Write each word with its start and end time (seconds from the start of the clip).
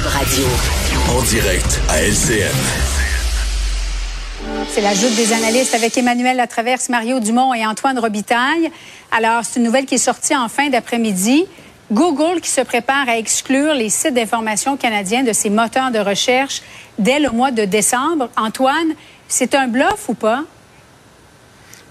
Cube 0.00 0.06
Radio. 0.06 0.44
En 1.10 1.22
direct 1.22 1.80
à 1.88 2.02
LCN. 2.02 2.54
C'est 4.68 4.80
la 4.80 4.94
joute 4.94 5.14
des 5.16 5.32
analystes 5.32 5.74
avec 5.74 5.96
Emmanuel 5.98 6.36
Latraverse, 6.36 6.88
Mario 6.88 7.20
Dumont 7.20 7.52
et 7.52 7.66
Antoine 7.66 7.98
Robitaille. 7.98 8.70
Alors, 9.10 9.42
c'est 9.44 9.58
une 9.58 9.66
nouvelle 9.66 9.86
qui 9.86 9.96
est 9.96 9.98
sortie 9.98 10.34
en 10.34 10.48
fin 10.48 10.68
d'après-midi. 10.68 11.46
Google 11.92 12.40
qui 12.40 12.50
se 12.50 12.60
prépare 12.60 13.08
à 13.08 13.18
exclure 13.18 13.74
les 13.74 13.90
sites 13.90 14.14
d'information 14.14 14.76
canadiens 14.76 15.22
de 15.22 15.32
ses 15.32 15.50
moteurs 15.50 15.90
de 15.90 15.98
recherche 15.98 16.62
dès 16.98 17.18
le 17.18 17.30
mois 17.30 17.50
de 17.50 17.64
décembre. 17.64 18.30
Antoine, 18.36 18.94
c'est 19.28 19.54
un 19.54 19.68
bluff 19.68 20.08
ou 20.08 20.14
pas? 20.14 20.44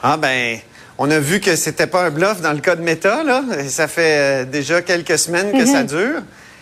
Ah 0.02 0.18
ben, 0.18 0.58
on 0.98 1.12
a 1.12 1.20
vu 1.20 1.40
que 1.40 1.56
c'était 1.56 1.88
pas 1.88 2.06
un 2.06 2.10
bluff 2.12 2.42
dans 2.42 2.54
le 2.54 2.60
cas 2.60 2.76
de 2.76 2.82
Meta, 2.82 3.24
là. 3.24 3.44
Ça 3.68 3.88
fait 3.88 4.18
euh, 4.18 4.46
déjà 4.46 4.82
quelques 4.82 5.20
semaines 5.20 5.52
que 5.52 5.66
ça 5.66 5.84
dure. 5.84 6.22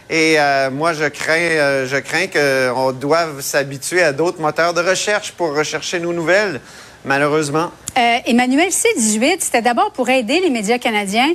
Et 0.09 0.39
euh, 0.39 0.71
moi, 0.71 0.93
je 0.93 1.05
crains, 1.05 1.33
euh, 1.33 1.85
je 1.85 1.97
crains 1.97 2.27
qu'on 2.27 2.91
doive 2.93 3.41
s'habituer 3.41 4.01
à 4.01 4.13
d'autres 4.13 4.41
moteurs 4.41 4.73
de 4.73 4.81
recherche 4.81 5.33
pour 5.33 5.55
rechercher 5.55 5.99
nos 5.99 6.13
nouvelles, 6.13 6.61
malheureusement. 7.03 7.71
Emmanuel 8.25 8.69
C18, 8.69 9.37
c'était 9.39 9.61
d'abord 9.61 9.91
pour 9.91 10.09
aider 10.09 10.39
les 10.39 10.51
médias 10.51 10.77
canadiens, 10.77 11.33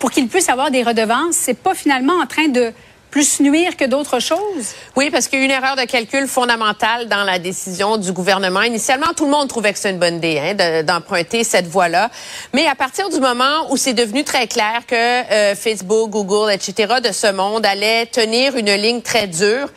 pour 0.00 0.10
qu'ils 0.10 0.26
puissent 0.26 0.48
avoir 0.48 0.72
des 0.72 0.82
redevances. 0.82 1.36
C'est 1.36 1.58
pas 1.58 1.74
finalement 1.74 2.14
en 2.14 2.26
train 2.26 2.48
de 2.48 2.72
plus 3.10 3.40
nuire 3.40 3.76
que 3.76 3.84
d'autres 3.84 4.20
choses? 4.20 4.74
Oui, 4.96 5.10
parce 5.10 5.28
qu'il 5.28 5.38
y 5.38 5.42
a 5.42 5.44
une 5.44 5.50
erreur 5.50 5.76
de 5.76 5.82
calcul 5.82 6.26
fondamentale 6.26 7.08
dans 7.08 7.24
la 7.24 7.38
décision 7.38 7.96
du 7.96 8.12
gouvernement. 8.12 8.62
Initialement, 8.62 9.12
tout 9.16 9.24
le 9.24 9.30
monde 9.30 9.48
trouvait 9.48 9.72
que 9.72 9.78
c'était 9.78 9.90
une 9.90 9.98
bonne 9.98 10.16
idée 10.16 10.38
hein, 10.38 10.82
d'emprunter 10.82 11.44
cette 11.44 11.66
voie-là. 11.66 12.10
Mais 12.52 12.66
à 12.66 12.74
partir 12.74 13.08
du 13.08 13.20
moment 13.20 13.70
où 13.70 13.76
c'est 13.76 13.94
devenu 13.94 14.24
très 14.24 14.46
clair 14.46 14.82
que 14.86 14.94
euh, 14.94 15.54
Facebook, 15.54 16.10
Google, 16.10 16.52
etc., 16.52 16.94
de 17.02 17.12
ce 17.12 17.30
monde 17.32 17.64
allaient 17.64 18.06
tenir 18.06 18.56
une 18.56 18.72
ligne 18.72 19.02
très 19.02 19.26
dure 19.26 19.68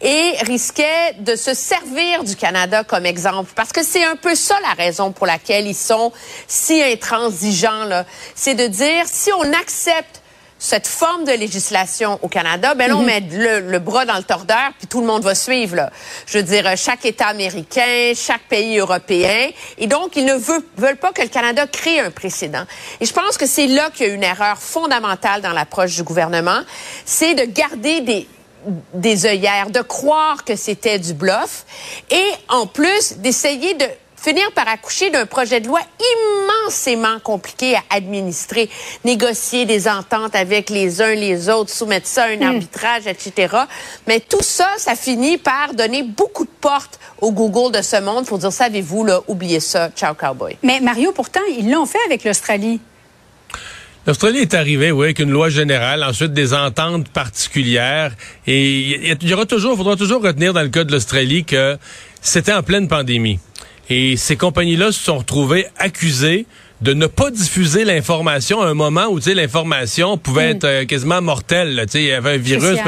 et 0.00 0.32
risquaient 0.42 1.14
de 1.20 1.36
se 1.36 1.54
servir 1.54 2.24
du 2.24 2.36
Canada 2.36 2.84
comme 2.84 3.06
exemple, 3.06 3.52
parce 3.54 3.72
que 3.72 3.82
c'est 3.82 4.04
un 4.04 4.16
peu 4.16 4.34
ça 4.34 4.56
la 4.62 4.84
raison 4.84 5.12
pour 5.12 5.26
laquelle 5.26 5.66
ils 5.66 5.74
sont 5.74 6.12
si 6.46 6.82
intransigeants. 6.82 8.04
C'est 8.34 8.54
de 8.54 8.66
dire, 8.66 9.04
si 9.06 9.30
on 9.32 9.52
accepte 9.52 10.20
cette 10.58 10.86
forme 10.86 11.24
de 11.24 11.32
législation 11.32 12.18
au 12.22 12.28
Canada, 12.28 12.74
ben 12.74 12.88
là, 12.88 12.96
on 12.96 13.00
mhm. 13.00 13.06
met 13.06 13.20
le, 13.60 13.78
bras 13.78 14.04
dans 14.04 14.16
le 14.16 14.22
tordeur, 14.22 14.72
puis 14.78 14.86
tout 14.86 15.00
le 15.00 15.06
monde 15.06 15.22
va 15.22 15.34
suivre. 15.34 15.76
Là. 15.76 15.90
Je 16.26 16.38
veux 16.38 16.44
dire, 16.44 16.64
chaque 16.76 17.04
État 17.04 17.26
américain, 17.26 18.12
chaque 18.14 18.42
pays 18.48 18.78
européen. 18.78 19.50
Et 19.78 19.86
donc, 19.86 20.16
ils 20.16 20.24
ne 20.24 20.34
veulent, 20.34 20.96
pas 20.96 21.12
que 21.12 21.22
le 21.22 21.28
Canada 21.28 21.66
crée 21.66 22.00
un 22.00 22.10
précédent. 22.10 22.64
Et 23.00 23.06
je 23.06 23.12
pense 23.12 23.36
que 23.36 23.46
c'est 23.46 23.66
là 23.66 23.90
qu'il 23.90 24.06
y 24.06 24.10
a 24.10 24.14
une 24.14 24.22
erreur 24.22 24.58
fondamentale 24.58 25.42
dans 25.42 25.52
l'approche 25.52 25.96
du 25.96 26.02
gouvernement, 26.02 26.60
c'est 27.04 27.34
de 27.34 27.44
garder 27.44 28.00
des, 28.00 28.28
des 28.94 29.26
œillères, 29.26 29.70
de 29.70 29.80
croire 29.80 30.44
que 30.44 30.56
c'était 30.56 30.98
du 30.98 31.14
bluff, 31.14 31.64
et 32.10 32.30
en 32.48 32.66
plus 32.66 33.18
d'essayer 33.18 33.74
de 33.74 33.86
finir 34.16 34.50
par 34.52 34.68
accoucher 34.68 35.10
d'un 35.10 35.26
projet 35.26 35.60
de 35.60 35.68
loi 35.68 35.80
immensément 36.64 37.18
compliqué 37.20 37.74
à 37.74 37.82
administrer, 37.90 38.68
négocier 39.04 39.66
des 39.66 39.88
ententes 39.88 40.34
avec 40.34 40.70
les 40.70 41.00
uns 41.02 41.14
les 41.14 41.48
autres, 41.48 41.70
soumettre 41.70 42.06
ça 42.06 42.24
à 42.24 42.28
un 42.28 42.36
hmm. 42.36 42.42
arbitrage, 42.42 43.06
etc. 43.06 43.56
Mais 44.06 44.20
tout 44.20 44.42
ça, 44.42 44.68
ça 44.78 44.94
finit 44.94 45.38
par 45.38 45.74
donner 45.74 46.02
beaucoup 46.02 46.44
de 46.44 46.50
portes 46.60 46.98
au 47.20 47.32
Google 47.32 47.76
de 47.76 47.82
ce 47.82 48.00
monde 48.00 48.26
pour 48.26 48.38
dire, 48.38 48.52
savez-vous, 48.52 49.04
là, 49.04 49.20
oubliez 49.28 49.60
ça, 49.60 49.90
ciao 49.90 50.14
cowboy. 50.14 50.56
Mais 50.62 50.80
Mario, 50.80 51.12
pourtant, 51.12 51.40
ils 51.56 51.70
l'ont 51.70 51.86
fait 51.86 51.98
avec 52.06 52.24
l'Australie. 52.24 52.80
L'Australie 54.06 54.40
est 54.40 54.52
arrivée, 54.52 54.92
oui, 54.92 55.06
avec 55.06 55.18
une 55.18 55.30
loi 55.30 55.48
générale, 55.48 56.04
ensuite 56.04 56.34
des 56.34 56.52
ententes 56.52 57.08
particulières. 57.08 58.12
Et 58.46 59.12
il 59.12 59.28
y 59.28 59.32
aura 59.32 59.46
toujours, 59.46 59.78
faudra 59.78 59.96
toujours 59.96 60.22
retenir 60.22 60.52
dans 60.52 60.60
le 60.60 60.68
cas 60.68 60.84
de 60.84 60.92
l'Australie 60.92 61.44
que 61.44 61.78
c'était 62.20 62.52
en 62.52 62.62
pleine 62.62 62.86
pandémie. 62.86 63.38
Et 63.90 64.16
ces 64.16 64.36
compagnies-là 64.36 64.92
se 64.92 65.02
sont 65.02 65.18
retrouvées 65.18 65.66
accusées 65.78 66.46
de 66.80 66.92
ne 66.92 67.06
pas 67.06 67.30
diffuser 67.30 67.84
l'information 67.84 68.60
à 68.60 68.66
un 68.66 68.74
moment 68.74 69.06
où 69.06 69.18
l'information 69.24 70.18
pouvait 70.18 70.52
mm. 70.52 70.56
être 70.56 70.64
euh, 70.64 70.84
quasiment 70.84 71.22
mortelle. 71.22 71.86
Il 71.94 72.02
y 72.02 72.12
avait 72.12 72.34
un 72.34 72.36
virus. 72.36 72.78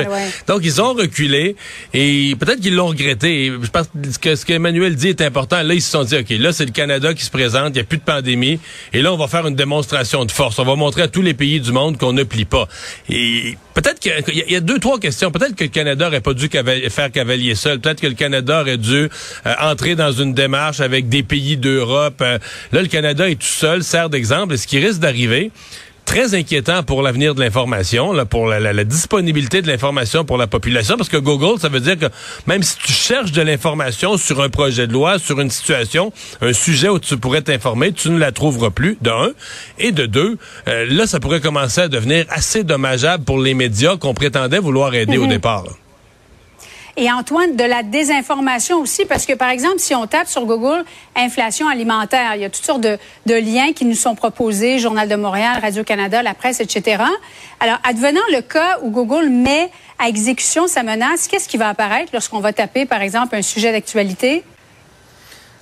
Donc, 0.47 0.61
ils 0.65 0.83
ont 0.83 0.93
reculé 0.93 1.57
et 1.95 2.35
peut-être 2.39 2.61
qu'ils 2.61 2.75
l'ont 2.75 2.89
regretté. 2.89 3.53
je 3.61 3.71
pense 3.71 3.89
que 4.21 4.35
ce 4.35 4.45
qu'Emmanuel 4.45 4.97
dit 4.97 5.09
est 5.09 5.21
important. 5.23 5.63
Là, 5.63 5.75
ils 5.75 5.83
se 5.83 5.91
sont 5.91 6.05
dit, 6.05 6.17
OK, 6.17 6.31
là, 6.31 6.53
c'est 6.53 6.67
le 6.67 6.73
Canada 6.73 7.15
qui 7.15 7.25
se 7.25 7.31
présente, 7.31 7.71
il 7.71 7.75
n'y 7.75 7.81
a 7.81 7.85
plus 7.85 7.99
de 7.99 8.03
pandémie. 8.03 8.59
Et 8.93 9.03
là, 9.03 9.13
on 9.13 9.17
va 9.17 9.29
faire 9.29 9.47
une 9.47 9.55
démonstration 9.55 10.25
de 10.25 10.33
force. 10.33 10.59
On 10.59 10.65
va 10.65 10.75
montrer 10.75 11.03
à 11.03 11.09
tous 11.09 11.23
les 11.23 11.35
pays 11.35 11.61
du 11.61 11.73
monde 11.73 11.97
qu'on 11.99 12.13
ne 12.13 12.25
plie 12.25 12.45
pas. 12.45 12.69
Et 13.09 13.57
peut-être 13.75 14.01
qu'il 14.01 14.45
y, 14.49 14.57
a 14.57 14.61
deux, 14.61 14.79
trois 14.79 14.99
questions. 14.99 15.31
Peut-être 15.31 15.55
que 15.55 15.65
le 15.65 15.71
Canada 15.71 16.09
aurait 16.09 16.21
pas 16.21 16.35
dû 16.35 16.49
faire 16.49 17.13
cavalier 17.13 17.55
seul. 17.55 17.79
Peut-être 17.81 18.01
que 18.01 18.07
le 18.07 18.15
Canada 18.15 18.61
aurait 18.63 18.79
dû 18.79 19.09
euh, 19.47 19.55
entrer 19.61 19.95
dans 19.95 20.13
une 20.13 20.35
démarche 20.35 20.81
avec 20.81 21.09
des 21.09 21.23
pays 21.23 21.57
d'Europe. 21.57 22.21
Euh, 22.21 22.39
là, 22.73 22.83
le 22.83 22.89
Canada 22.89 23.29
est 23.29 23.37
tout 23.37 23.47
seul 23.47 23.76
sert 23.83 24.11
d'exemple. 24.11 24.55
Et 24.55 24.57
ce 24.57 24.67
qui 24.67 24.79
risque 24.79 25.01
d'arriver, 25.01 25.51
très 26.07 26.35
inquiétant 26.35 26.83
pour 26.83 27.03
l'avenir 27.03 27.35
de 27.35 27.41
l'information, 27.41 28.15
pour 28.27 28.47
la, 28.47 28.85
disponibilité 28.85 29.61
de 29.61 29.67
l'information 29.67 30.25
pour 30.25 30.39
la 30.39 30.47
population, 30.47 30.97
parce 30.97 31.11
que 31.11 31.17
Google, 31.17 31.61
ça 31.61 31.69
veut 31.69 31.81
dire 31.81 31.99
que 31.99 32.07
même 32.47 32.63
si 32.63 32.77
tu 32.79 32.93
cherches 32.93 33.33
de 33.33 33.43
l'information 33.43 34.17
sur 34.17 34.41
un 34.41 34.49
projet 34.49 34.87
de 34.87 34.93
loi, 34.93 35.19
sur 35.19 35.41
une 35.41 35.51
situation, 35.51 36.13
un 36.41 36.53
sujet 36.53 36.89
où 36.89 36.99
tu 36.99 37.19
pourrais 37.19 37.43
t'informer, 37.43 37.93
tu 37.93 38.09
ne 38.09 38.19
la 38.19 38.33
trouveras 38.33 38.71
plus, 38.71 38.97
de 39.03 39.11
un. 39.11 39.33
Et 39.79 39.93
de 39.93 40.07
deux, 40.07 40.39
euh, 40.69 40.87
là, 40.89 41.07
ça 41.07 41.21
pourrait 41.21 41.41
commencer 41.41 41.83
à 41.83 41.89
devenir 41.89 42.25
assez 42.31 42.65
dommageable 42.65 43.25
pour 43.25 43.41
les 43.41 43.55
médias 43.55 43.97
qu'on 43.97 44.15
prétendait 44.15 44.59
vouloir 44.59 44.95
aider 44.95 45.19
au 45.19 45.25
mhm. 45.25 45.31
départ. 45.31 45.65
Et 46.99 47.12
Antoine, 47.12 47.57
de 47.57 47.65
la 47.65 47.83
désinformation 47.83 48.81
aussi, 48.81 49.05
parce 49.05 49.27
que 49.27 49.34
par 49.34 49.51
exemple, 49.51 49.79
si 49.79 49.95
on 49.95 50.07
tape 50.07 50.29
sur 50.29 50.47
Google 50.47 50.83
inflation 51.15 51.69
alimentaire, 51.69 52.34
il 52.37 52.41
y 52.41 52.45
a 52.47 52.49
toutes 52.49 52.65
sortes 52.65 52.81
de, 52.81 52.99
liens 53.27 53.75
qui 53.75 53.84
nous 53.84 53.95
sont 53.95 54.15
proposés, 54.15 54.79
Journal 54.79 55.07
de 55.07 55.15
Montréal, 55.15 55.59
Radio-Canada, 55.61 56.23
la 56.23 56.33
presse, 56.33 56.61
etc. 56.61 57.03
Alors, 57.61 57.79
advenant 57.84 58.23
le 58.33 58.41
cas 58.41 58.79
où 58.83 58.91
Google 58.91 59.29
met 59.29 59.71
à 59.99 60.09
exécution 60.09 60.69
sa 60.69 60.83
menace, 60.83 61.29
qu'est-ce 61.29 61.49
qui 61.49 61.59
va 61.59 61.69
apparaître 61.69 62.11
lorsqu'on 62.15 62.41
va 62.41 62.55
taper, 62.55 62.87
par 62.87 63.03
exemple, 63.03 63.37
un 63.37 63.43
sujet 63.43 63.73
d'actualité? 63.73 64.43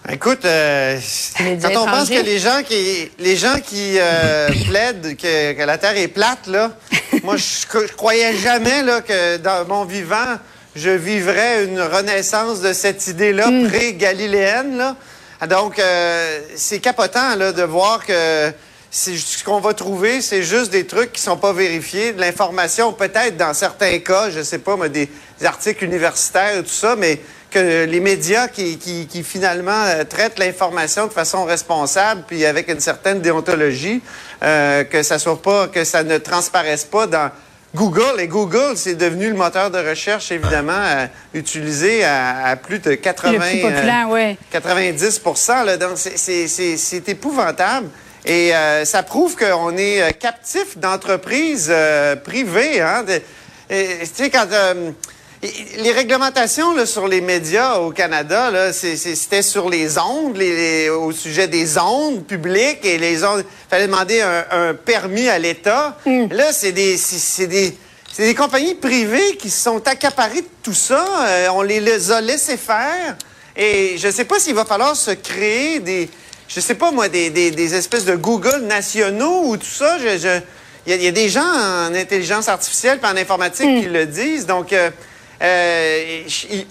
Écoute, 0.09 0.45
euh, 0.45 1.01
quand 1.39 1.83
on 1.83 1.87
pense 1.87 2.11
que 2.11 2.23
les 2.23 2.39
gens 2.39 2.61
qui 2.63 3.11
les 3.19 3.37
gens 3.37 3.59
qui 3.65 3.97
euh, 3.97 4.49
plaident 4.69 5.17
que, 5.17 5.65
la 5.65 5.79
Terre 5.79 5.97
est 5.97 6.09
plate, 6.09 6.47
là, 6.47 6.73
moi 7.23 7.37
je, 7.37 7.45
je 7.73 7.93
croyais 7.95 8.37
jamais 8.37 8.83
là, 8.83 9.01
que 9.01 9.39
dans 9.39 9.67
mon 9.67 9.85
vivant, 9.87 10.37
je 10.77 10.91
vivrais 10.91 11.65
une 11.65 11.81
renaissance 11.81 12.61
de 12.61 12.73
cette 12.73 13.07
idée-là 13.07 13.51
mm. 13.51 13.69
pré-galiléenne. 13.69 14.77
Là. 14.77 14.97
Donc, 15.47 15.79
euh, 15.79 16.41
c'est 16.57 16.81
capotant 16.81 17.37
là, 17.37 17.53
de 17.53 17.63
voir 17.63 18.05
que 18.05 18.53
ce 18.91 19.43
qu'on 19.43 19.61
va 19.61 19.75
trouver, 19.75 20.21
c'est 20.21 20.43
juste 20.43 20.71
des 20.71 20.87
trucs 20.87 21.13
qui 21.13 21.21
sont 21.21 21.37
pas 21.37 21.53
vérifiés, 21.53 22.13
de 22.13 22.21
l'information 22.21 22.93
peut-être 22.93 23.37
dans 23.37 23.53
certains 23.53 23.99
cas, 23.99 24.31
je 24.31 24.41
sais 24.41 24.59
pas, 24.59 24.77
mais 24.77 24.89
des, 24.89 25.09
articles 25.45 25.85
universitaires 25.85 26.59
et 26.59 26.63
tout 26.63 26.69
ça, 26.69 26.95
mais 26.97 27.21
que 27.51 27.85
les 27.85 28.01
médias 28.01 28.49
qui, 28.49 28.79
qui, 28.79 29.07
qui 29.07 29.23
finalement 29.23 29.85
euh, 29.85 30.05
traitent 30.05 30.39
l'information 30.39 31.07
de 31.07 31.13
façon 31.13 31.45
responsable 31.45 32.25
puis 32.27 32.47
avec 32.47 32.69
une 32.69 32.81
certaine 32.81 33.21
déontologie, 33.21 34.01
euh, 34.43 34.85
que 34.85 35.03
ça 35.03 35.19
soit 35.19 35.43
pas, 35.43 35.69
que 35.69 35.85
ça 35.85 36.03
ne 36.03 36.19
transparaisse 36.19 36.85
pas 36.85 37.07
dans 37.07 37.31
Google, 37.75 38.21
et 38.21 38.29
Google, 38.29 38.77
c'est 38.77 38.95
devenu 38.95 39.29
le 39.29 39.35
moteur 39.35 39.69
de 39.69 39.79
recherche, 39.79 40.31
évidemment, 40.31 40.73
euh, 40.73 41.07
utilisé 41.35 42.05
à, 42.05 42.57
plus 42.57 42.79
de 42.79 42.95
80, 42.95 43.39
90% 44.53 45.61
euh, 45.61 45.65
là, 45.65 45.77
Donc, 45.77 45.97
c'est 45.97 47.09
épouvantable. 47.09 47.89
Et 48.25 48.55
euh, 48.55 48.85
ça 48.85 49.03
prouve 49.03 49.37
qu'on 49.37 49.77
est 49.77 50.17
captif 50.19 50.79
d'entreprises 50.79 51.73
privées. 52.25 52.81
Hein, 52.81 53.05
tu 53.69 53.77
sais, 54.07 54.31
quand 54.31 54.47
les 55.79 55.93
réglementations 55.93 56.87
sur 56.87 57.07
les 57.07 57.21
médias 57.21 57.77
au 57.77 57.91
Canada, 57.91 58.73
c'était 58.73 59.43
sur 59.43 59.69
les 59.69 59.99
ondes, 59.99 60.39
au 60.99 61.13
sujet 61.13 61.49
des 61.49 61.77
ondes 61.77 62.25
publiques 62.25 62.85
et 62.85 62.99
les 62.99 63.25
ondes. 63.25 63.41
Il 63.41 63.71
fallait 63.71 63.87
demander 63.87 64.21
un, 64.23 64.75
permis 64.75 65.29
à 65.29 65.39
l'État. 65.39 65.99
Hmm. 66.07 66.27
Là, 66.31 66.53
c'est 66.53 66.73
des, 66.73 66.97
des, 67.47 67.77
des, 68.17 68.35
compagnies 68.35 68.75
privées 68.75 69.37
qui 69.37 69.51
se 69.51 69.63
sont 69.63 69.87
accaparées 69.87 70.43
de 70.43 70.49
tout 70.63 70.75
ça. 70.75 71.05
Euh, 71.27 71.49
on 71.55 71.63
les, 71.63 72.11
a 72.11 72.21
laissés 72.21 72.57
faire. 72.57 73.17
Et 73.57 73.97
je 73.99 74.07
ne 74.07 74.13
sais 74.13 74.25
pas 74.25 74.39
s'il 74.39 74.55
va 74.55 74.65
falloir 74.65 74.97
se 74.97 75.11
créer 75.11 75.79
des, 75.81 76.09
je 76.49 76.61
sais 76.61 76.75
pas 76.75 76.91
moi, 76.91 77.09
des, 77.09 77.31
des, 77.31 77.75
espèces 77.75 78.05
de 78.05 78.17
Google 78.17 78.63
nationaux 78.63 79.43
ou 79.45 79.57
tout 79.57 79.67
ça. 79.67 79.99
il 80.87 81.03
y, 81.03 81.07
a 81.07 81.11
des 81.11 81.29
gens 81.29 81.43
en 81.43 81.95
intelligence 81.95 82.49
artificielle 82.49 82.99
et 83.03 83.07
en 83.07 83.17
informatique 83.17 83.69
hmm. 83.69 83.81
qui 83.83 83.89
le 83.89 84.07
disent. 84.07 84.47
Donc, 84.47 84.73
euh, 84.73 84.91
euh, 85.45 86.23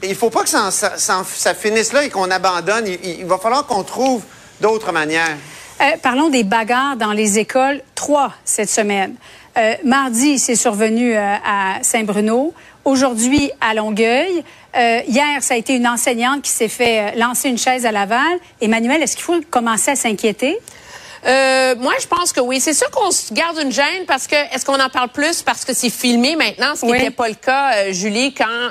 il 0.02 0.10
ne 0.10 0.14
faut 0.16 0.30
pas 0.30 0.44
que 0.44 0.50
ça, 0.50 1.54
finisse 1.54 1.94
là 1.94 2.04
et 2.04 2.10
qu'on 2.10 2.32
abandonne. 2.32 2.86
Il, 3.04 3.26
va 3.26 3.38
falloir 3.38 3.66
qu'on 3.68 3.84
trouve 3.84 4.24
d'autres 4.62 4.92
manières. 4.92 5.38
Euh, 5.82 5.98
parlons 6.02 6.30
des 6.30 6.44
bagarres 6.44 6.98
dans 6.98 7.12
les 7.12 7.40
écoles. 7.40 7.82
Trois 7.94 8.34
cette 8.46 8.70
semaine. 8.70 9.16
Euh, 9.58 9.76
mardi, 9.84 10.40
c'est 10.40 10.56
survenu 10.56 11.16
à 11.16 11.80
Saint-Bruno. 11.84 12.54
Aujourd'hui, 12.86 13.52
à 13.62 13.74
Longueuil. 13.74 14.44
Hier, 14.76 15.42
ça 15.42 15.54
a 15.54 15.58
été 15.58 15.76
une 15.76 15.88
enseignante 15.88 16.42
qui 16.42 16.52
s'est 16.52 16.68
fait 16.68 17.16
lancer 17.16 17.50
une 17.50 17.60
chaise 17.60 17.86
à 17.86 17.92
Laval. 17.92 18.40
Emmanuel, 18.60 19.04
est-ce 19.04 19.16
qu'il 19.16 19.24
faut 19.24 19.40
commencer 19.52 19.92
à 19.92 19.96
s'inquiéter? 19.96 20.58
Moi, 21.26 21.94
je 22.02 22.08
pense 22.08 22.34
que 22.34 22.40
oui. 22.40 22.60
C'est 22.60 22.74
sûr 22.74 22.90
qu'on 22.92 23.12
se 23.12 23.34
garde 23.34 23.58
une 23.60 23.72
gêne 23.72 24.06
parce 24.08 24.28
que 24.28 24.36
est-ce 24.36 24.66
qu'on 24.66 24.80
en 24.80 24.90
parle 24.90 25.10
plus 25.10 25.42
parce 25.42 25.66
que 25.66 25.74
c'est 25.74 25.90
filmé 25.90 26.36
maintenant, 26.36 26.76
ce 26.76 26.82
qui 26.82 26.92
n'était 26.92 27.12
pas 27.12 27.28
le 27.30 27.36
cas, 27.36 27.92
Julie, 27.92 28.34
quand 28.34 28.70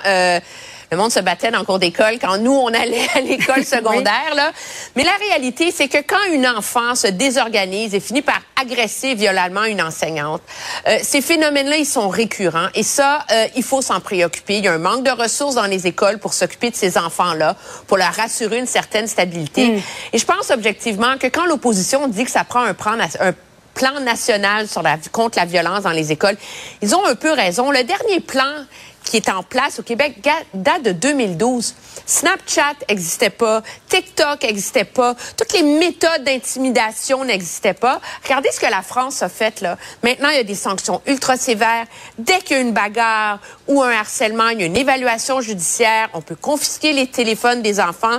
le 0.92 0.98
monde 0.98 1.10
se 1.10 1.20
battait 1.20 1.50
dans 1.50 1.60
le 1.60 1.64
cours 1.64 1.78
d'école 1.78 2.18
quand 2.20 2.36
nous, 2.36 2.52
on 2.52 2.68
allait 2.68 3.08
à 3.14 3.20
l'école 3.22 3.64
secondaire. 3.64 4.34
Là. 4.36 4.52
Mais 4.94 5.04
la 5.04 5.16
réalité, 5.26 5.70
c'est 5.70 5.88
que 5.88 5.96
quand 6.06 6.22
une 6.34 6.46
enfant 6.46 6.94
se 6.94 7.06
désorganise 7.06 7.94
et 7.94 8.00
finit 8.00 8.20
par 8.20 8.40
agresser 8.60 9.14
violemment 9.14 9.64
une 9.64 9.80
enseignante, 9.80 10.42
euh, 10.86 10.98
ces 11.02 11.22
phénomènes-là, 11.22 11.78
ils 11.78 11.86
sont 11.86 12.10
récurrents. 12.10 12.68
Et 12.74 12.82
ça, 12.82 13.24
euh, 13.30 13.46
il 13.56 13.62
faut 13.62 13.80
s'en 13.80 14.00
préoccuper. 14.00 14.58
Il 14.58 14.64
y 14.64 14.68
a 14.68 14.74
un 14.74 14.78
manque 14.78 15.02
de 15.02 15.10
ressources 15.10 15.54
dans 15.54 15.64
les 15.64 15.86
écoles 15.86 16.18
pour 16.18 16.34
s'occuper 16.34 16.68
de 16.68 16.76
ces 16.76 16.98
enfants-là, 16.98 17.56
pour 17.86 17.96
leur 17.96 18.20
assurer 18.20 18.58
une 18.58 18.66
certaine 18.66 19.06
stabilité. 19.06 19.68
Mm. 19.68 19.80
Et 20.12 20.18
je 20.18 20.26
pense 20.26 20.50
objectivement 20.50 21.16
que 21.16 21.28
quand 21.28 21.46
l'opposition 21.46 22.06
dit 22.06 22.26
que 22.26 22.30
ça 22.30 22.44
prend 22.44 22.64
un, 22.64 22.74
un 23.20 23.32
plan 23.74 24.00
national 24.00 24.66
contre 25.10 25.38
la 25.38 25.44
violence 25.44 25.82
dans 25.82 25.90
les 25.90 26.12
écoles, 26.12 26.36
ils 26.82 26.94
ont 26.94 27.04
un 27.04 27.14
peu 27.14 27.32
raison. 27.32 27.70
Le 27.70 27.84
dernier 27.84 28.20
plan 28.20 28.64
qui 29.04 29.16
est 29.16 29.28
en 29.28 29.42
place 29.42 29.78
au 29.78 29.82
Québec 29.82 30.26
date 30.54 30.82
de 30.82 30.92
2012. 30.92 31.74
Snapchat 32.06 32.74
n'existait 32.88 33.30
pas, 33.30 33.62
TikTok 33.88 34.42
n'existait 34.42 34.84
pas, 34.84 35.14
toutes 35.36 35.52
les 35.52 35.62
méthodes 35.62 36.24
d'intimidation 36.24 37.24
n'existaient 37.24 37.74
pas. 37.74 38.00
Regardez 38.24 38.50
ce 38.52 38.60
que 38.60 38.70
la 38.70 38.82
France 38.82 39.22
a 39.22 39.28
fait 39.28 39.60
là. 39.60 39.76
Maintenant, 40.02 40.28
il 40.30 40.36
y 40.36 40.40
a 40.40 40.44
des 40.44 40.54
sanctions 40.54 41.02
ultra 41.06 41.36
sévères. 41.36 41.86
Dès 42.18 42.38
qu'il 42.38 42.56
y 42.56 42.60
a 42.60 42.62
une 42.62 42.72
bagarre 42.72 43.40
ou 43.68 43.82
un 43.82 43.90
harcèlement, 43.90 44.48
il 44.48 44.60
y 44.60 44.62
a 44.62 44.66
une 44.66 44.76
évaluation 44.76 45.40
judiciaire. 45.40 46.08
On 46.14 46.20
peut 46.20 46.36
confisquer 46.36 46.92
les 46.92 47.06
téléphones 47.06 47.62
des 47.62 47.80
enfants 47.80 48.18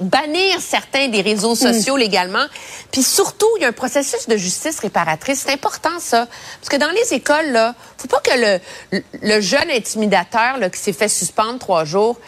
bannir 0.00 0.60
certains 0.60 1.08
des 1.08 1.22
réseaux 1.22 1.52
hmm. 1.52 1.72
sociaux 1.72 1.96
légalement. 1.96 2.44
Puis 2.92 3.02
surtout, 3.02 3.48
il 3.56 3.62
y 3.62 3.64
a 3.64 3.68
un 3.68 3.72
processus 3.72 4.28
de 4.28 4.36
justice 4.36 4.78
réparatrice. 4.80 5.44
C'est 5.46 5.52
important, 5.52 5.98
ça. 5.98 6.26
Parce 6.60 6.68
que 6.68 6.76
dans 6.76 6.90
les 6.90 7.14
écoles, 7.14 7.50
là, 7.52 7.74
faut 7.96 8.08
pas 8.08 8.20
que 8.20 8.60
le, 8.92 9.00
le 9.22 9.40
jeune 9.40 9.70
intimidateur 9.70 10.58
là, 10.58 10.70
qui 10.70 10.78
s'est 10.78 10.92
fait 10.92 11.08
suspendre 11.08 11.58
trois 11.58 11.84
jours, 11.84 12.18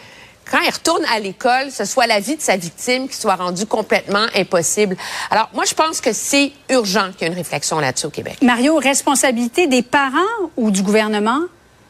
quand 0.51 0.59
il 0.59 0.69
retourne 0.69 1.05
à 1.05 1.19
l'école, 1.19 1.71
ce 1.71 1.85
soit 1.85 2.07
la 2.07 2.19
vie 2.19 2.35
de 2.35 2.41
sa 2.41 2.57
victime 2.57 3.07
qui 3.07 3.15
soit 3.15 3.35
rendue 3.35 3.65
complètement 3.65 4.25
impossible. 4.35 4.97
Alors, 5.29 5.49
moi, 5.53 5.63
je 5.65 5.73
pense 5.73 6.01
que 6.01 6.11
c'est 6.11 6.51
urgent 6.69 7.11
qu'il 7.13 7.21
y 7.21 7.23
ait 7.23 7.27
une 7.27 7.37
réflexion 7.37 7.79
là-dessus 7.79 8.07
au 8.07 8.09
Québec. 8.09 8.37
Mario, 8.41 8.75
responsabilité 8.75 9.67
des 9.67 9.81
parents 9.81 10.19
ou 10.57 10.69
du 10.69 10.83
gouvernement? 10.83 11.39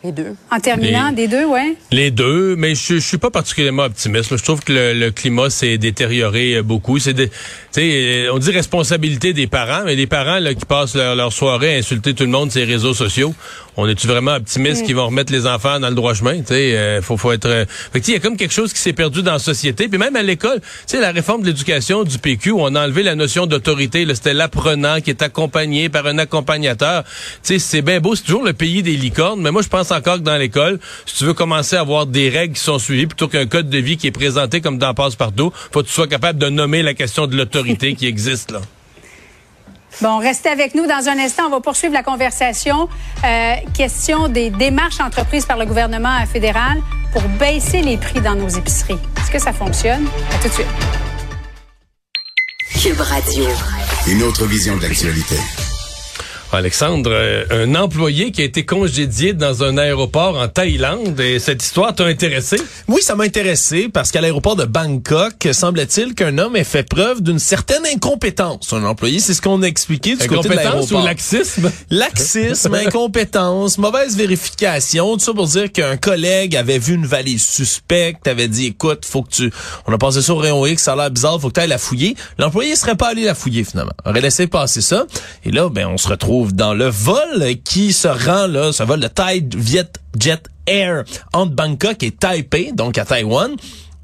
Les 0.04 0.12
deux. 0.12 0.36
En 0.50 0.60
terminant, 0.60 1.12
des 1.12 1.28
deux, 1.28 1.46
ouais. 1.46 1.76
Les 1.92 2.10
deux, 2.10 2.56
mais 2.56 2.74
je, 2.74 2.96
je 2.96 3.00
suis 3.00 3.20
pas 3.20 3.30
particulièrement 3.30 3.84
optimiste. 3.84 4.36
Je 4.36 4.44
trouve 4.44 4.64
que 4.64 4.74
le, 4.74 5.12
climat 5.12 5.52
s'est 5.52 5.78
détérioré 5.78 6.56
euh, 6.56 6.64
beaucoup. 6.64 6.98
C'est 6.98 7.16
euh, 7.78 8.30
on 8.34 8.40
dit 8.40 8.50
responsabilité 8.50 9.34
des 9.34 9.46
parents, 9.46 9.84
mais 9.86 9.96
les 9.96 10.08
parents 10.08 10.40
là, 10.40 10.56
qui 10.56 10.66
passent 10.66 10.96
leur, 10.96 11.32
soirée 11.32 11.76
à 11.76 11.78
insulter 11.78 12.16
tout 12.16 12.24
le 12.24 12.32
monde 12.32 12.52
sur 12.52 12.62
les 12.62 12.66
réseaux 12.66 12.96
sociaux, 12.96 13.36
on 13.78 13.88
est-tu 13.88 14.08
vraiment 14.08 14.34
optimiste 14.34 14.82
mm. 14.82 14.86
qu'ils 14.86 14.96
vont 14.96 15.06
remettre 15.06 15.32
les 15.32 15.46
enfants 15.46 15.80
dans 15.80 15.90
le 15.90 15.96
droit 15.96 16.16
chemin? 16.16 16.40
Tu 16.40 16.48
sais, 16.48 16.76
euh, 16.76 17.02
faut, 17.04 17.16
faut 17.16 17.32
être. 17.32 17.46
Euh... 17.46 17.66
il 17.94 18.10
y 18.10 18.16
a 18.16 18.20
comme 18.20 18.38
quelque 18.38 18.54
chose 18.54 18.74
qui 18.74 18.80
s'est 18.80 18.94
perdu 18.94 19.22
dans 19.22 19.34
la 19.34 19.40
société, 19.40 19.88
puis 19.88 20.00
même 20.00 20.16
à 20.16 20.24
l'école. 20.24 20.62
Tu 20.62 20.68
sais, 20.88 21.00
la 21.00 21.12
réforme 21.12 21.42
de 21.42 21.48
l'éducation 21.48 22.04
du 22.04 22.18
PQ, 22.18 22.52
où 22.52 22.62
on 22.62 22.74
a 22.74 22.84
enlevé 22.86 23.04
la 23.04 23.14
notion 23.14 23.46
d'autorité. 23.46 24.08
C'était 24.16 24.34
l'apprenant 24.34 25.00
qui 25.00 25.12
est 25.12 25.22
accompagné 25.22 25.90
par 25.90 26.08
un 26.08 26.18
accompagnateur. 26.18 27.04
Tu 27.04 27.10
sais, 27.44 27.60
c'est 27.60 27.82
bien 27.84 28.00
beau, 28.00 28.16
c'est 28.16 28.24
toujours 28.24 28.44
le 28.44 28.54
pays 28.54 28.82
des 28.82 28.96
licornes, 28.98 29.42
mais 29.42 29.52
moi 29.52 29.62
je 29.62 29.70
pense 29.70 29.91
encore 29.92 30.18
que 30.18 30.24
dans 30.24 30.38
l'école, 30.38 30.80
si 31.06 31.18
tu 31.18 31.26
veux 31.26 31.34
commencer 31.34 31.76
à 31.76 31.82
avoir 31.82 32.06
des 32.06 32.30
règles 32.30 32.56
qui 32.56 32.62
sont 32.62 32.80
suivies 32.80 33.08
plutôt 33.08 33.28
qu'un 33.28 33.46
code 33.46 33.70
de 33.70 33.78
vie 33.78 33.98
qui 33.98 34.08
est 34.08 34.12
présenté 34.12 34.62
comme 34.62 34.78
dans 34.78 34.94
passe-partout, 34.94 35.52
faut 35.72 35.82
que 35.82 35.88
tu 35.88 35.94
sois 35.94 36.08
capable 36.08 36.40
de 36.40 36.50
nommer 36.50 36.82
la 36.84 36.94
question 36.94 37.28
de 37.28 37.36
l'autorité 37.36 37.96
qui 37.96 38.08
existe 38.08 38.52
là. 38.52 38.62
Bon, 40.00 40.18
restez 40.20 40.50
avec 40.50 40.74
nous 40.74 40.88
dans 40.88 41.10
un 41.10 41.20
instant. 41.20 41.44
On 41.48 41.50
va 41.50 41.60
poursuivre 41.60 41.94
la 41.94 42.02
conversation. 42.02 42.88
Euh, 43.24 43.56
question 43.76 44.30
des 44.30 44.50
démarches 44.50 45.00
entreprises 45.00 45.46
par 45.46 45.58
le 45.58 45.66
gouvernement 45.66 46.26
fédéral 46.26 46.82
pour 47.12 47.22
baisser 47.24 47.82
les 47.82 47.98
prix 47.98 48.22
dans 48.22 48.36
nos 48.36 48.48
épiceries. 48.48 48.98
Est-ce 49.18 49.32
que 49.32 49.40
ça 49.40 49.54
fonctionne? 49.54 50.08
À 50.32 50.42
tout 50.42 50.48
de 50.48 50.54
suite. 50.54 50.68
Cube 52.82 53.00
Radio. 53.00 53.46
Une 54.08 54.24
autre 54.24 54.46
vision 54.46 54.76
de 54.78 54.82
l'actualité. 54.84 55.36
Alexandre, 56.54 57.12
euh, 57.14 57.46
un 57.52 57.76
employé 57.76 58.32
qui 58.32 58.42
a 58.42 58.46
été 58.46 58.66
congédié 58.66 59.34
dans 59.34 59.64
un 59.64 59.78
aéroport 59.78 60.38
en 60.38 60.48
Thaïlande 60.48 61.20
et 61.20 61.40
cette 61.40 61.64
histoire 61.64 61.96
t'a 61.96 62.06
intéressé? 62.06 62.58
Oui, 62.88 63.02
ça 63.02 63.16
m'a 63.16 63.24
intéressé 63.24 63.88
parce 63.88 64.12
qu'à 64.12 64.22
l'aéroport 64.22 64.56
de 64.56 64.66
Bangkok, 64.66 65.48
semble-t-il 65.52 66.16
qu'un 66.16 66.38
homme 66.38 66.56
ait 66.56 66.64
fait 66.64 66.84
preuve 66.84 67.22
d'une 67.22 67.40
certaine 67.40 67.86
incompétence. 67.86 68.74
Un 68.74 68.84
employé, 68.84 69.20
c'est 69.20 69.34
ce 69.34 69.42
qu'on 69.42 69.62
a 69.62 69.66
expliqué 69.66 70.16
du 70.16 70.28
côté 70.28 70.50
de 70.50 70.54
l'aéroport. 70.56 71.02
ou 71.02 71.06
laxisme? 71.06 71.72
Laxisme, 71.90 72.74
incompétence, 72.74 73.78
mauvaise 73.78 74.18
vérification, 74.18 75.14
tout 75.14 75.24
ça 75.24 75.34
pour 75.34 75.48
dire 75.48 75.72
qu'un 75.72 75.98
collègue 75.98 76.56
avait 76.56 76.80
vu 76.80 76.96
une 76.96 77.06
valise 77.06 77.46
suspecte, 77.46 78.28
avait 78.28 78.48
dit, 78.48 78.68
écoute, 78.68 79.06
faut 79.06 79.22
que 79.22 79.30
tu, 79.30 79.52
on 79.88 79.94
a 79.94 79.98
passé 79.98 80.22
sur 80.22 80.38
au 80.38 80.40
rayon 80.40 80.66
X, 80.66 80.84
ça 80.84 80.94
a 80.94 80.96
l'air 80.96 81.12
bizarre, 81.12 81.40
faut 81.40 81.50
que 81.50 81.54
tu 81.54 81.60
ailles 81.60 81.68
la 81.68 81.78
fouiller. 81.78 82.16
L'employé 82.38 82.76
serait 82.76 82.96
pas 82.96 83.10
allé 83.10 83.26
la 83.26 83.36
fouiller 83.36 83.64
finalement. 83.64 83.92
aurait 84.06 84.22
laissé 84.22 84.48
passer 84.48 84.82
ça. 84.82 85.06
Et 85.46 85.52
là, 85.52 85.70
ben, 85.70 85.88
on 85.88 85.98
se 85.98 86.08
retrouve 86.08 86.41
dans 86.48 86.74
le 86.74 86.88
vol 86.88 87.46
qui 87.64 87.94
se 87.94 88.08
rend 88.08 88.48
là, 88.48 88.72
ce 88.72 88.84
vol 88.84 89.00
de 89.00 89.08
Tide 89.08 89.56
Jet 90.20 90.44
Air 90.68 91.04
entre 91.34 91.54
Bangkok 91.54 92.04
et 92.04 92.12
Taipei, 92.12 92.72
donc 92.74 92.98
à 92.98 93.06
Taïwan. 93.06 93.52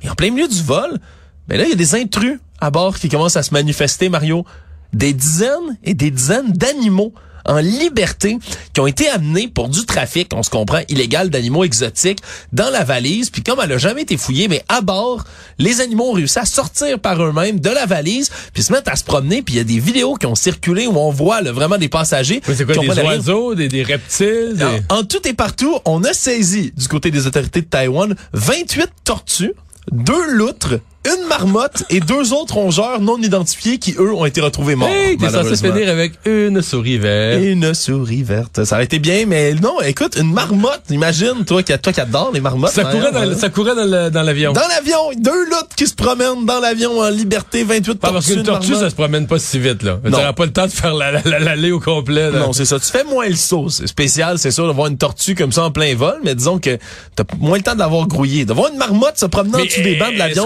Et 0.01 0.09
en 0.09 0.15
plein 0.15 0.31
milieu 0.31 0.47
du 0.47 0.61
vol, 0.61 0.99
ben 1.47 1.57
là, 1.57 1.65
il 1.65 1.69
y 1.69 1.73
a 1.73 1.75
des 1.75 1.95
intrus 1.95 2.39
à 2.59 2.69
bord 2.71 2.97
qui 2.97 3.09
commencent 3.09 3.37
à 3.37 3.43
se 3.43 3.53
manifester, 3.53 4.09
Mario. 4.09 4.45
Des 4.93 5.13
dizaines 5.13 5.77
et 5.83 5.93
des 5.93 6.11
dizaines 6.11 6.51
d'animaux 6.51 7.13
en 7.47 7.57
liberté 7.57 8.37
qui 8.73 8.79
ont 8.79 8.87
été 8.87 9.09
amenés 9.09 9.47
pour 9.47 9.69
du 9.69 9.85
trafic, 9.85 10.29
on 10.33 10.43
se 10.43 10.49
comprend, 10.49 10.81
illégal 10.89 11.29
d'animaux 11.29 11.63
exotiques 11.63 12.19
dans 12.53 12.69
la 12.69 12.83
valise. 12.83 13.29
Puis 13.29 13.43
comme 13.43 13.59
elle 13.63 13.71
a 13.71 13.77
jamais 13.77 14.03
été 14.03 14.17
fouillée, 14.17 14.47
mais 14.47 14.63
à 14.69 14.81
bord, 14.81 15.23
les 15.57 15.81
animaux 15.81 16.11
ont 16.11 16.13
réussi 16.13 16.39
à 16.39 16.45
sortir 16.45 16.99
par 16.99 17.21
eux-mêmes 17.23 17.59
de 17.59 17.69
la 17.69 17.85
valise, 17.85 18.29
puis 18.53 18.63
se 18.63 18.71
mettre 18.71 18.91
à 18.91 18.95
se 18.95 19.03
promener. 19.03 19.41
Puis 19.41 19.55
il 19.55 19.57
y 19.57 19.61
a 19.61 19.63
des 19.63 19.79
vidéos 19.79 20.15
qui 20.15 20.25
ont 20.25 20.35
circulé 20.35 20.87
où 20.87 20.97
on 20.97 21.11
voit 21.11 21.41
vraiment 21.41 21.77
des 21.77 21.89
passagers. 21.89 22.41
c'est 22.45 22.65
quoi, 22.65 22.75
des 22.75 23.01
oiseaux, 23.01 23.55
des, 23.55 23.83
reptiles? 23.83 24.57
En, 24.89 24.99
en 24.99 25.03
tout 25.03 25.25
et 25.27 25.33
partout, 25.33 25.77
on 25.85 26.03
a 26.03 26.13
saisi 26.13 26.73
du 26.75 26.87
côté 26.87 27.11
des 27.11 27.27
autorités 27.27 27.61
de 27.61 27.65
Taïwan 27.65 28.15
28 28.33 28.89
tortues, 29.03 29.53
deux 29.91 30.31
loutres, 30.33 30.79
une 31.07 31.27
marmotte 31.27 31.83
et 31.89 31.99
deux 31.99 32.33
autres 32.33 32.55
rongeurs 32.55 32.99
non 33.01 33.17
identifiés 33.17 33.77
qui, 33.77 33.95
eux, 33.97 34.13
ont 34.13 34.25
été 34.25 34.41
retrouvés 34.41 34.75
morts. 34.75 34.89
Hey, 34.89 35.17
t'es 35.17 35.29
censé 35.29 35.55
finir 35.55 35.89
avec 35.89 36.13
une 36.25 36.61
souris 36.61 36.97
verte. 36.97 37.43
Une 37.43 37.73
souris 37.73 38.23
verte. 38.23 38.63
Ça 38.63 38.75
aurait 38.75 38.85
été 38.85 38.99
bien, 38.99 39.25
mais 39.25 39.53
non, 39.53 39.81
écoute, 39.81 40.17
une 40.19 40.33
marmotte. 40.33 40.81
Imagine, 40.89 41.45
toi 41.45 41.63
qui, 41.63 41.77
toi 41.77 41.93
qui 41.93 42.01
adore 42.01 42.31
les 42.33 42.41
marmottes. 42.41 42.71
Ça 42.71 42.85
courait, 42.85 43.11
dans, 43.11 43.37
ça 43.37 43.49
courait 43.49 43.75
dans 43.75 44.23
l'avion. 44.23 44.53
Dans 44.53 44.67
l'avion. 44.67 44.97
Deux 45.17 45.45
loutres 45.45 45.75
qui 45.75 45.87
se 45.87 45.95
promènent 45.95 46.45
dans 46.45 46.59
l'avion 46.59 46.99
en 46.99 47.09
liberté, 47.09 47.63
28 47.63 47.99
pas 47.99 48.11
Parce 48.11 48.27
qu'une 48.27 48.43
tortue, 48.43 48.75
ça 48.75 48.89
se 48.89 48.95
promène 48.95 49.27
pas 49.27 49.39
si 49.39 49.59
vite, 49.59 49.83
là. 49.83 49.99
T'auras 50.09 50.33
pas 50.33 50.45
le 50.45 50.53
temps 50.53 50.65
de 50.65 50.71
faire 50.71 50.93
l'aller 50.93 51.71
au 51.71 51.79
complet, 51.79 52.31
Non, 52.31 52.53
c'est 52.53 52.65
ça. 52.65 52.79
Tu 52.79 52.89
fais 52.89 53.03
moins 53.03 53.27
le 53.27 53.35
saut. 53.35 53.69
C'est 53.69 53.87
spécial, 53.87 54.37
c'est 54.39 54.51
sûr, 54.51 54.67
d'avoir 54.67 54.87
une 54.87 54.97
tortue 54.97 55.35
comme 55.35 55.51
ça 55.51 55.63
en 55.63 55.71
plein 55.71 55.95
vol, 55.95 56.15
mais 56.23 56.35
disons 56.35 56.59
que 56.59 56.77
t'as 57.15 57.23
moins 57.39 57.57
le 57.57 57.63
temps 57.63 57.75
d'avoir 57.75 58.07
grouillé. 58.07 58.45
D'avoir 58.45 58.71
une 58.71 58.77
marmotte 58.77 59.17
se 59.17 59.25
promenant 59.25 59.63
dessus 59.63 59.81
des 59.81 59.95
bancs 59.95 60.13
de 60.13 60.17
l'avion, 60.19 60.45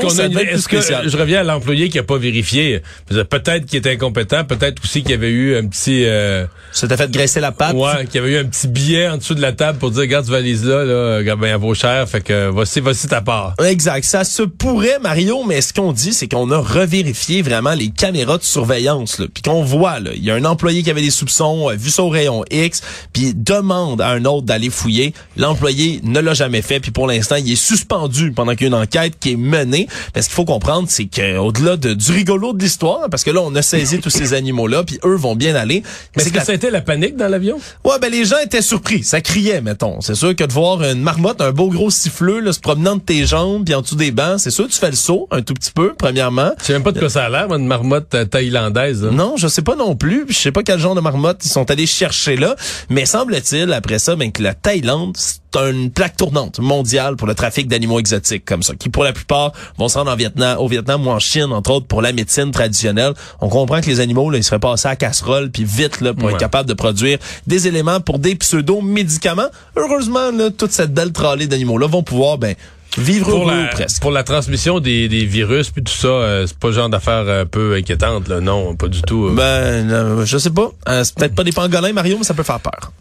est-ce 0.52 0.68
que 0.68 0.80
je 0.82 1.18
reviens 1.18 1.42
à 1.42 1.44
l'employé 1.44 1.90
qui 1.90 2.00
a 2.00 2.04
pas 2.04 2.18
vérifié 2.18 2.82
Peut-être 3.08 3.66
qu'il 3.66 3.80
était 3.80 3.92
incompétent, 3.92 4.44
peut-être 4.44 4.82
aussi 4.84 5.02
qu'il 5.02 5.12
y 5.12 5.16
avait 5.16 5.30
eu 5.30 5.58
un 5.58 5.68
petit. 5.68 6.06
Euh, 6.06 6.46
ça 6.72 6.88
t'a 6.88 6.98
fait 6.98 7.12
graisser 7.12 7.40
la 7.40 7.52
patte? 7.52 7.76
Ouais, 7.76 8.06
qu'il 8.06 8.16
y 8.16 8.24
avait 8.24 8.34
eu 8.34 8.38
un 8.38 8.46
petit 8.46 8.68
billet 8.68 9.08
en 9.08 9.18
dessous 9.18 9.36
de 9.36 9.42
la 9.42 9.52
table 9.52 9.80
pour 9.80 9.92
dire 9.92 10.02
regarde 10.02 10.26
cette 10.26 10.34
valise 10.34 10.66
là, 10.66 10.84
là, 10.84 11.18
regarde 11.18 11.40
bien, 11.40 11.58
vaut 11.58 11.74
cher, 11.74 12.08
fait 12.08 12.22
que 12.22 12.50
voici, 12.50 12.80
voici 12.80 13.08
ta 13.08 13.22
part. 13.22 13.56
Exact. 13.66 14.04
Ça 14.04 14.24
se 14.24 14.44
pourrait, 14.44 15.00
Mario, 15.00 15.44
mais 15.46 15.62
ce 15.62 15.74
qu'on 15.74 15.92
dit, 15.92 16.14
c'est 16.14 16.28
qu'on 16.28 16.52
a 16.52 16.58
revérifié 16.58 17.42
vraiment 17.42 17.74
les 17.74 17.90
caméras 17.90 18.38
de 18.38 18.44
surveillance, 18.44 19.20
là, 19.20 19.26
puis 19.34 19.42
qu'on 19.44 19.64
voit 19.64 20.00
là, 20.00 20.12
il 20.16 20.24
y 20.24 20.32
a 20.32 20.36
un 20.36 20.46
employé 20.46 20.84
qui 20.84 20.90
avait 20.90 21.02
des 21.02 21.12
soupçons, 21.12 21.68
a 21.68 21.76
vu 21.76 21.90
son 21.90 22.10
rayon 22.10 22.44
X, 22.52 22.82
puis 23.14 23.34
demande 23.36 24.02
à 24.02 24.10
un 24.10 24.26
autre 24.26 24.46
d'aller 24.46 24.70
fouiller. 24.70 25.14
L'employé 25.38 26.00
ne 26.04 26.20
l'a 26.20 26.34
jamais 26.34 26.62
fait, 26.62 26.80
puis 26.80 26.92
pour 26.92 27.08
l'instant, 27.08 27.36
il 27.36 27.52
est 27.52 27.56
suspendu 27.56 28.32
pendant 28.32 28.54
qu'il 28.54 28.62
y 28.62 28.66
a 28.66 28.76
une 28.76 28.82
enquête 28.82 29.14
qui 29.20 29.34
est 29.34 29.38
menée, 29.38 29.88
parce 30.14 30.28
qu'il 30.32 30.36
faut 30.38 30.46
comprendre, 30.46 30.88
c'est 30.90 31.06
qu'au-delà 31.06 31.76
de, 31.76 31.94
du 31.94 32.12
rigolo 32.12 32.54
de 32.54 32.64
l'histoire, 32.64 33.10
parce 33.10 33.24
que 33.24 33.32
là, 33.32 33.42
on 33.42 33.54
a 33.56 33.62
saisi 33.62 34.00
tous 34.00 34.10
ces 34.10 34.34
animaux-là, 34.34 34.84
puis 34.84 34.98
eux 35.04 35.16
vont 35.16 35.36
bien 35.36 35.56
aller. 35.56 35.84
Mais 36.16 36.24
c'est 36.24 36.32
que, 36.32 36.42
ça 36.42 36.54
a 36.54 36.56
été 36.56 36.72
la 36.72 36.80
panique 36.80 37.18
dans 37.18 37.28
l'avion? 37.28 37.60
Ouais, 37.84 38.00
ben 38.02 38.10
les 38.10 38.24
gens 38.24 38.38
étaient 38.44 38.62
surpris. 38.62 39.04
Ça 39.04 39.20
criait, 39.20 39.62
mettons. 39.62 40.00
C'est 40.00 40.16
sûr 40.16 40.34
que 40.34 40.46
de 40.46 40.54
voir 40.54 40.84
une 40.84 41.02
marmotte, 41.02 41.42
un 41.42 41.52
beau 41.52 41.68
gros 41.68 41.90
siffleux, 41.90 42.40
là, 42.40 42.54
se 42.54 42.62
promenant 42.62 42.96
de 42.96 43.02
tes 43.02 43.26
jambes, 43.26 43.66
puis 43.66 43.76
en 43.76 43.82
dessous 43.82 43.96
des 43.96 44.12
bancs, 44.12 44.40
c'est 44.40 44.52
sûr 44.52 44.70
tu 44.70 44.80
fais 44.80 44.90
le 44.90 44.96
saut 44.96 45.28
un 45.32 45.42
tout 45.42 45.54
petit 45.54 45.72
peu, 45.72 45.94
premièrement. 45.98 46.52
Je 46.60 46.66
sais 46.66 46.74
même 46.74 46.84
pas 46.84 46.94
de 46.94 47.00
quoi 47.00 47.10
ça 47.10 47.26
a 47.26 47.30
l'air, 47.30 47.54
une 47.54 47.68
marmotte 47.68 48.16
euh, 48.16 48.24
thaïlandaise. 48.24 49.04
Non, 49.04 49.36
je 49.36 49.50
sais 49.50 49.62
pas 49.62 49.76
non 49.76 49.96
plus. 49.96 50.26
Je 50.30 50.38
sais 50.38 50.52
pas 50.54 50.64
quel 50.64 50.80
genre 50.80 50.96
de 50.96 51.02
marmotte 51.02 51.44
ils 51.44 51.50
sont 51.50 51.70
allés 51.70 51.88
chercher 51.88 52.38
là. 52.38 52.56
Mais 52.90 53.06
semble-t-il, 53.06 53.74
après 53.74 54.00
ça, 54.00 54.16
ben, 54.16 54.32
que 54.32 54.42
la 54.42 54.54
Thaïlande, 54.54 55.18
une 55.58 55.92
plaque 55.92 56.18
tournante 56.18 56.60
mondiale 56.60 57.16
pour 57.16 57.28
le 57.28 57.36
trafic 57.36 57.68
d'animaux 57.68 58.00
exotiques 58.00 58.46
comme 58.46 58.64
ça, 58.64 58.76
qui 58.76 58.90
pour 58.90 59.04
la 59.04 59.14
plupart 59.14 59.52
vont 59.78 59.88
se 59.88 59.98
rendre 59.98 60.12
en 60.12 60.16
Vietnam, 60.16 60.58
au 60.60 60.68
Vietnam 60.68 61.06
ou 61.06 61.10
en 61.10 61.20
Chine, 61.20 61.52
entre 61.52 61.72
autres 61.72 61.88
pour 61.88 62.02
la 62.02 62.14
médecine 62.14 62.52
traditionnelle. 62.52 63.14
On 63.40 63.50
comprend 63.50 63.82
que 63.82 63.88
les 63.88 64.00
animaux, 64.00 64.30
là, 64.30 64.38
ils 64.38 64.44
seraient 64.44 64.60
passés 64.60 64.88
à 64.88 64.96
casserole, 64.96 65.52
puis 65.52 65.64
vite 65.64 66.02
là, 66.02 66.14
pour 66.14 66.30
être 66.30 66.38
capable 66.38 66.70
de 66.70 66.74
produire 66.74 67.18
des 67.48 67.68
éléments 67.68 68.00
pour 68.00 68.20
des 68.20 68.36
pseudo-médicaments. 68.36 69.50
Heureusement, 69.76 70.32
là, 70.32 70.50
toute 70.52 70.72
cette 70.72 70.94
belle 70.94 71.12
tralée 71.12 71.48
d'animaux-là 71.48 71.88
vont 71.88 72.04
pouvoir 72.04 72.38
ben, 72.38 72.56
Vivre 72.98 73.30
pour 73.30 73.46
la, 73.46 73.68
presque. 73.68 74.02
Pour 74.02 74.12
la 74.12 74.24
transmission 74.24 74.82
des, 74.82 75.08
des 75.08 75.26
virus 75.26 75.70
puis 75.70 75.82
tout 75.82 75.94
ça, 75.94 76.08
euh, 76.08 76.46
c'est 76.46 76.58
pas 76.58 76.68
le 76.68 76.74
genre 76.74 76.90
d'affaire 76.90 77.28
un 77.30 77.46
peu 77.46 77.76
inquiétante, 77.76 78.28
là. 78.28 78.42
Non, 78.42 78.76
pas 78.76 78.90
du 78.90 79.02
tout. 79.02 79.28
Euh. 79.28 79.34
Ben, 79.34 80.26
je 80.26 80.38
sais 80.38 80.50
pas. 80.50 80.72
Euh, 80.90 81.04
c'est 81.06 81.16
peut-être 81.16 81.36
pas 81.36 81.46
des 81.46 81.54
pangolins, 81.54 81.94
Mario, 81.94 82.18
mais 82.18 82.26
ça 82.26 82.34
peut 82.34 82.44
faire 82.44 82.60
peur. 82.60 82.92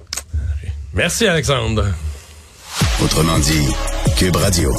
Merci, 0.95 1.27
Alexandre. 1.27 1.87
Autrement 3.03 3.39
dit, 3.39 3.69
Cube 4.17 4.37
Radio. 4.37 4.73